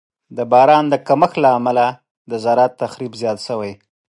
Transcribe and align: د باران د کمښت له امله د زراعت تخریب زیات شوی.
د 0.37 0.39
باران 0.51 0.85
د 0.89 0.95
کمښت 1.07 1.35
له 1.43 1.49
امله 1.57 1.85
د 2.29 2.31
زراعت 2.43 2.73
تخریب 2.81 3.11
زیات 3.21 3.39
شوی. 3.47 3.71